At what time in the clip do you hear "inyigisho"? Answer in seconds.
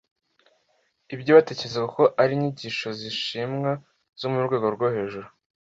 2.35-2.87